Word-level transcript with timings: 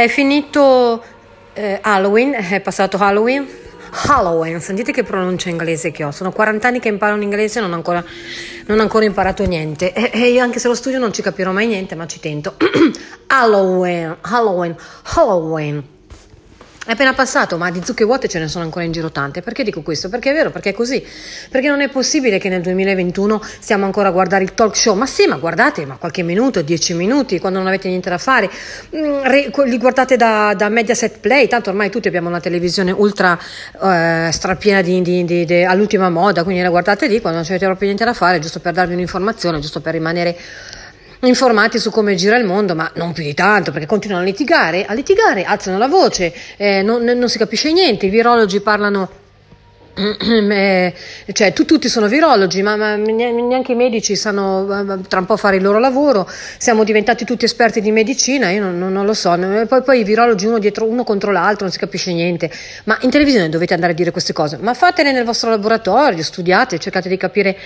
È 0.00 0.08
finito 0.08 1.04
eh, 1.52 1.78
Halloween, 1.82 2.32
è 2.32 2.60
passato 2.62 2.96
Halloween. 2.96 3.46
Halloween, 4.06 4.58
sentite 4.58 4.92
che 4.92 5.02
pronuncia 5.02 5.50
inglese 5.50 5.90
che 5.90 6.04
ho. 6.04 6.10
Sono 6.10 6.32
40 6.32 6.68
anni 6.68 6.80
che 6.80 6.88
imparo 6.88 7.16
l'inglese 7.16 7.58
e 7.58 7.60
non 7.60 7.72
ho 7.72 7.74
ancora, 7.74 8.02
non 8.64 8.78
ho 8.78 8.80
ancora 8.80 9.04
imparato 9.04 9.44
niente. 9.44 9.92
E, 9.92 10.10
e, 10.10 10.30
io 10.30 10.42
anche 10.42 10.58
se 10.58 10.68
lo 10.68 10.74
studio 10.74 10.98
non 10.98 11.12
ci 11.12 11.20
capirò 11.20 11.52
mai 11.52 11.66
niente, 11.66 11.96
ma 11.96 12.06
ci 12.06 12.18
tento. 12.18 12.54
Halloween, 13.28 14.16
Halloween, 14.22 14.74
Halloween. 15.02 15.99
È 16.90 16.94
appena 16.94 17.14
passato, 17.14 17.56
ma 17.56 17.70
di 17.70 17.82
zucche 17.84 18.02
vuote 18.02 18.26
ce 18.26 18.40
ne 18.40 18.48
sono 18.48 18.64
ancora 18.64 18.84
in 18.84 18.90
giro 18.90 19.12
tante. 19.12 19.42
Perché 19.42 19.62
dico 19.62 19.80
questo? 19.80 20.08
Perché 20.08 20.32
è 20.32 20.34
vero, 20.34 20.50
perché 20.50 20.70
è 20.70 20.72
così. 20.72 21.00
Perché 21.48 21.68
non 21.68 21.82
è 21.82 21.88
possibile 21.88 22.38
che 22.38 22.48
nel 22.48 22.62
2021 22.62 23.40
stiamo 23.60 23.84
ancora 23.84 24.08
a 24.08 24.10
guardare 24.10 24.42
il 24.42 24.54
talk 24.54 24.74
show. 24.76 24.96
Ma 24.96 25.06
sì, 25.06 25.28
ma 25.28 25.36
guardate, 25.36 25.86
ma 25.86 25.98
qualche 25.98 26.24
minuto, 26.24 26.62
dieci 26.62 26.92
minuti, 26.94 27.38
quando 27.38 27.60
non 27.60 27.68
avete 27.68 27.86
niente 27.86 28.10
da 28.10 28.18
fare. 28.18 28.50
Mm, 28.96 29.24
li 29.66 29.78
guardate 29.78 30.16
da, 30.16 30.52
da 30.56 30.68
Mediaset 30.68 31.20
Play, 31.20 31.46
tanto 31.46 31.70
ormai 31.70 31.90
tutti 31.90 32.08
abbiamo 32.08 32.26
una 32.26 32.40
televisione 32.40 32.90
ultra 32.90 33.38
eh, 33.80 34.30
strapiena 34.32 34.82
di, 34.82 35.00
di, 35.00 35.24
di, 35.24 35.44
di, 35.44 35.62
all'ultima 35.62 36.10
moda, 36.10 36.42
quindi 36.42 36.60
la 36.60 36.70
guardate 36.70 37.06
lì 37.06 37.20
quando 37.20 37.38
non 37.38 37.46
avete 37.48 37.66
proprio 37.66 37.86
niente 37.86 38.04
da 38.04 38.14
fare, 38.14 38.40
giusto 38.40 38.58
per 38.58 38.72
darvi 38.72 38.94
un'informazione, 38.94 39.60
giusto 39.60 39.80
per 39.80 39.92
rimanere 39.92 40.36
informati 41.26 41.78
su 41.78 41.90
come 41.90 42.14
gira 42.14 42.36
il 42.36 42.44
mondo, 42.44 42.74
ma 42.74 42.90
non 42.94 43.12
più 43.12 43.22
di 43.22 43.34
tanto, 43.34 43.72
perché 43.72 43.86
continuano 43.86 44.22
a 44.22 44.26
litigare, 44.26 44.84
a 44.84 44.94
litigare, 44.94 45.44
alzano 45.44 45.78
la 45.78 45.88
voce, 45.88 46.32
eh, 46.56 46.82
non, 46.82 47.04
non 47.04 47.28
si 47.28 47.38
capisce 47.38 47.72
niente, 47.72 48.06
i 48.06 48.10
virologi 48.10 48.60
parlano 48.60 49.18
eh, 50.50 50.94
cioè 51.32 51.52
tu, 51.52 51.64
tutti 51.64 51.88
sono 51.88 52.06
virologi, 52.06 52.62
ma, 52.62 52.76
ma, 52.76 52.96
neanche 52.96 53.72
i 53.72 53.74
medici 53.74 54.16
sanno 54.16 55.02
tra 55.08 55.18
un 55.18 55.26
po' 55.26 55.36
fare 55.36 55.56
il 55.56 55.62
loro 55.62 55.78
lavoro. 55.78 56.28
Siamo 56.58 56.84
diventati 56.84 57.24
tutti 57.24 57.44
esperti 57.44 57.80
di 57.80 57.90
medicina, 57.90 58.50
io 58.50 58.62
non, 58.62 58.92
non, 58.92 59.04
lo 59.04 59.14
so. 59.14 59.36
Poi, 59.68 59.82
poi, 59.82 60.00
i 60.00 60.04
virologi 60.04 60.46
uno 60.46 60.58
dietro 60.58 60.86
uno 60.86 61.04
contro 61.04 61.32
l'altro, 61.32 61.64
non 61.64 61.72
si 61.72 61.78
capisce 61.78 62.12
niente. 62.12 62.50
Ma 62.84 62.96
in 63.02 63.10
televisione 63.10 63.48
dovete 63.48 63.74
andare 63.74 63.92
a 63.92 63.94
dire 63.94 64.10
queste 64.10 64.32
cose, 64.32 64.56
ma 64.58 64.74
fatele 64.74 65.12
nel 65.12 65.24
vostro 65.24 65.50
laboratorio, 65.50 66.22
studiate, 66.22 66.78
cercate 66.78 67.08
di 67.08 67.16
capire 67.16 67.56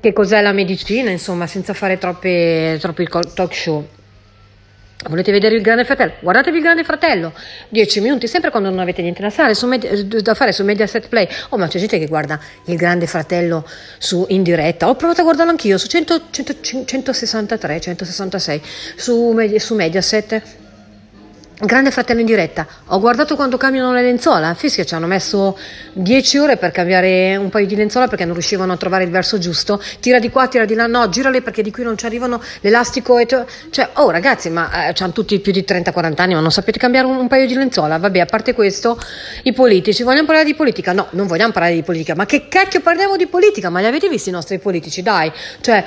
che 0.00 0.12
cos'è 0.12 0.40
la 0.40 0.52
medicina, 0.52 1.10
insomma, 1.10 1.46
senza 1.46 1.72
fare 1.74 1.98
troppe, 1.98 2.78
troppi 2.80 3.08
talk 3.34 3.54
show. 3.54 3.86
Volete 5.06 5.32
vedere 5.32 5.54
il 5.54 5.60
Grande 5.60 5.84
Fratello? 5.84 6.14
Guardatevi 6.20 6.56
il 6.56 6.62
Grande 6.62 6.82
Fratello, 6.82 7.32
10 7.68 8.00
minuti, 8.00 8.26
sempre 8.26 8.50
quando 8.50 8.70
non 8.70 8.78
avete 8.78 9.02
niente 9.02 9.20
da 9.20 9.28
fare 9.28 9.54
su, 9.54 9.68
da 9.68 10.34
fare 10.34 10.52
su 10.52 10.64
Mediaset 10.64 11.08
Play. 11.08 11.28
Oh, 11.50 11.58
ma 11.58 11.68
c'è 11.68 11.78
gente 11.78 11.98
che 11.98 12.06
guarda 12.06 12.40
il 12.66 12.76
Grande 12.76 13.06
Fratello 13.06 13.68
su, 13.98 14.24
in 14.30 14.42
diretta. 14.42 14.88
Ho 14.88 14.94
provato 14.94 15.20
a 15.20 15.24
guardarlo 15.24 15.50
anch'io 15.50 15.76
su 15.76 15.88
100, 15.88 16.22
100, 16.30 16.84
163, 16.86 17.80
166 17.80 18.62
su, 18.96 19.36
su 19.58 19.74
Mediaset 19.74 20.42
Grande 21.56 21.92
fratello 21.92 22.18
in 22.18 22.26
diretta, 22.26 22.66
ho 22.86 22.98
guardato 22.98 23.36
quando 23.36 23.56
cambiano 23.56 23.92
le 23.92 24.02
lenzuola, 24.02 24.54
Fischia 24.54 24.82
ci 24.82 24.94
hanno 24.96 25.06
messo 25.06 25.56
10 25.92 26.38
ore 26.38 26.56
per 26.56 26.72
cambiare 26.72 27.36
un 27.36 27.48
paio 27.48 27.64
di 27.64 27.76
lenzuola 27.76 28.08
perché 28.08 28.24
non 28.24 28.32
riuscivano 28.32 28.72
a 28.72 28.76
trovare 28.76 29.04
il 29.04 29.10
verso 29.10 29.38
giusto, 29.38 29.80
tira 30.00 30.18
di 30.18 30.30
qua, 30.30 30.48
tira 30.48 30.64
di 30.64 30.74
là, 30.74 30.88
no, 30.88 31.08
girale 31.10 31.42
perché 31.42 31.62
di 31.62 31.70
qui 31.70 31.84
non 31.84 31.96
ci 31.96 32.06
arrivano 32.06 32.42
l'elastico 32.62 33.18
e 33.18 33.26
to- 33.26 33.46
cioè, 33.70 33.88
oh 33.94 34.10
ragazzi, 34.10 34.50
ma 34.50 34.88
eh, 34.88 34.94
hanno 34.98 35.12
tutti 35.12 35.38
più 35.38 35.52
di 35.52 35.64
30-40 35.64 36.20
anni, 36.22 36.34
ma 36.34 36.40
non 36.40 36.50
sapete 36.50 36.80
cambiare 36.80 37.06
un, 37.06 37.14
un, 37.14 37.28
paio 37.28 37.46
di 37.46 37.54
lenzuola? 37.54 37.98
Vabbè, 37.98 38.18
a 38.18 38.26
parte 38.26 38.52
questo, 38.52 38.98
i 39.44 39.52
politici, 39.52 40.02
vogliamo 40.02 40.26
parlare 40.26 40.46
di 40.46 40.56
politica? 40.56 40.92
No, 40.92 41.06
non 41.10 41.28
vogliamo 41.28 41.52
parlare 41.52 41.76
di 41.76 41.84
politica, 41.84 42.16
ma 42.16 42.26
che 42.26 42.48
cacchio 42.48 42.80
parliamo 42.80 43.16
di 43.16 43.28
politica? 43.28 43.70
Ma 43.70 43.78
li 43.78 43.86
avete 43.86 44.08
visti 44.08 44.30
i 44.30 44.32
nostri 44.32 44.58
politici? 44.58 45.02
Dai, 45.02 45.30
cioè 45.60 45.84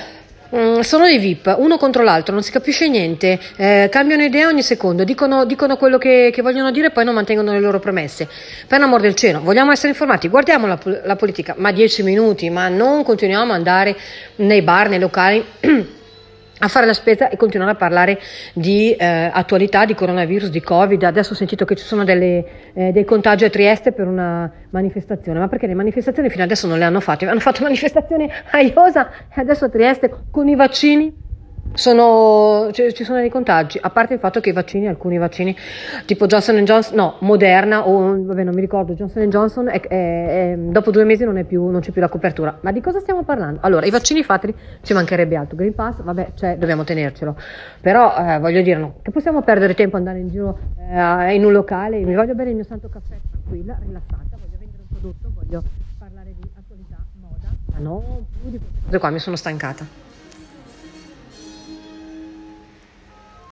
Mm, 0.56 0.80
sono 0.80 1.06
dei 1.06 1.18
VIP, 1.18 1.54
uno 1.58 1.78
contro 1.78 2.04
l'altro, 2.04 2.34
non 2.34 2.42
si 2.42 2.52
capisce 2.52 2.88
niente, 2.88 3.38
eh, 3.58 3.90
cambiano 3.92 4.24
idea 4.24 4.48
ogni 4.48 4.62
secondo, 4.64 5.04
dicono, 5.04 5.44
dicono 5.44 5.76
quello 5.76 5.98
che, 5.98 6.30
che, 6.34 6.42
vogliono 6.42 6.72
dire 6.72 6.88
e 6.88 6.92
poi 6.92 7.04
non 7.04 7.16
mantengono 7.16 7.52
le 7.52 7.60
loro 7.60 7.80
promesse. 7.80 8.30
Per 8.66 8.80
l'amor 8.80 9.02
del 9.02 9.14
cielo, 9.14 9.42
vogliamo 9.42 9.72
essere 9.72 9.90
informati, 9.90 10.30
guardiamo 10.30 10.66
la, 10.66 10.80
la 11.04 11.16
politica, 11.18 11.54
ma 11.58 11.74
dieci 11.74 12.02
minuti, 12.02 12.50
ma 12.50 12.70
non 12.70 13.04
continuiamo 13.04 13.52
ad 13.52 13.58
andare 13.58 13.98
nei 14.38 14.62
bar, 14.62 14.88
nei 14.88 15.00
locali. 15.00 15.44
a 16.60 16.68
fare 16.68 16.86
la 16.86 16.94
spesa 16.94 17.30
e 17.30 17.38
continuare 17.38 17.72
a 17.72 17.76
parlare 17.76 18.20
di 18.54 18.92
eh, 18.94 19.06
attualità, 19.06 19.86
di 19.86 19.94
coronavirus, 19.94 20.50
di 20.50 20.62
Covid. 20.62 21.04
Adesso 21.04 21.34
ho 21.34 21.36
sentito 21.36 21.66
che 21.66 21.76
ci 21.76 21.84
sono 21.84 22.04
delle, 22.04 22.72
eh, 22.74 22.92
dei 22.92 23.06
contagi 23.06 23.46
a 23.46 23.50
Trieste 23.50 23.92
per 23.92 24.08
una 24.08 24.52
manifestazione, 24.70 25.40
ma 25.40 25.48
perché 25.48 25.68
le 25.68 25.76
manifestazioni 25.76 26.30
fino 26.30 26.44
adesso 26.44 26.68
non 26.68 26.78
le 26.78 26.86
hanno 26.86 27.00
fatte? 27.00 27.28
Hanno 27.28 27.40
fatto 27.40 27.62
manifestazioni 27.64 28.30
a 28.52 28.60
Iosa 28.62 29.10
e 29.34 29.42
adesso 29.42 29.66
a 29.66 29.70
Trieste 29.70 30.12
con 30.32 30.48
i 30.48 30.56
vaccini 30.56 31.26
sono, 31.78 32.70
cioè, 32.72 32.92
ci 32.92 33.04
sono 33.04 33.20
dei 33.20 33.30
contagi, 33.30 33.78
a 33.80 33.92
parte 33.92 34.16
il 34.16 34.20
fatto 34.20 34.40
che 34.40 34.50
i 34.50 34.52
vaccini, 34.52 34.88
alcuni 34.88 35.18
vaccini, 35.20 35.56
tipo 36.06 36.26
Johnson 36.26 36.64
Johnson, 36.66 36.96
no, 36.96 37.18
Moderna 37.20 37.88
o 37.88 38.24
vabbè, 38.24 38.44
non 38.44 38.56
mi 38.56 38.62
ricordo, 38.62 38.94
Johnson 38.94 39.30
Johnson, 39.30 39.70
è, 39.70 39.80
è, 39.82 40.54
è, 40.54 40.56
dopo 40.58 40.90
due 40.90 41.04
mesi 41.04 41.24
non, 41.24 41.46
più, 41.46 41.68
non, 41.68 41.82
c'è 41.82 41.92
più 41.92 42.02
la 42.02 42.10
copertura. 42.10 42.58
Ma 42.62 42.72
di 42.72 42.82
cosa 42.82 43.00
stiamo 43.00 43.24
parlando? 43.24 43.60
Allora, 43.62 43.86
i 43.86 43.92
vaccini 43.92 44.24
fatti 44.24 44.54
ci 44.82 44.94
mancherebbe 44.94 45.36
altro. 45.36 45.56
Green 45.56 45.76
Pass, 45.76 46.02
vabbè, 46.02 46.32
cioè, 46.34 46.58
dobbiamo 46.58 46.84
tenercelo. 46.84 47.36
Però 47.80 48.16
eh, 48.18 48.40
voglio 48.40 48.62
dire, 48.64 48.80
no, 48.80 48.96
che 49.04 49.12
possiamo 49.12 49.44
perdere 49.44 49.76
tempo 49.76 49.98
andare 49.98 50.18
in 50.18 50.30
giro 50.30 50.58
eh, 50.80 51.36
in 51.36 51.46
un 51.46 51.52
locale, 51.52 52.00
mi 52.00 52.16
voglio 52.16 52.34
bere 52.34 52.50
il 52.50 52.56
mio 52.56 52.66
santo 52.66 52.90
caffè 52.90 53.18
tranquilla, 53.30 53.78
rilassata, 53.86 54.32
voglio 54.32 54.58
vendere 54.58 54.82
un 54.82 54.98
prodotto, 54.98 55.32
voglio 55.32 55.64
parlare 56.00 56.34
di 56.34 56.50
attualità, 56.58 56.98
moda, 57.22 57.50
ma 57.72 57.78
non 57.78 58.02
più 58.42 58.50
di 58.50 58.58
queste 58.58 58.82
cose 58.86 58.98
qua, 58.98 59.10
mi 59.12 59.20
sono 59.20 59.36
stancata. 59.36 60.07